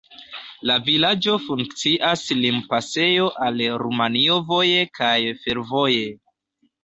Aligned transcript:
La 0.69 0.75
vilaĝo 0.85 1.35
funkcias 1.49 2.23
limpasejo 2.39 3.27
al 3.47 3.61
Rumanio 3.83 4.37
voje 4.53 4.81
kaj 5.01 5.13
fervoje. 5.45 6.09